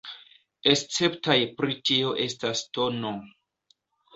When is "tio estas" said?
1.91-2.65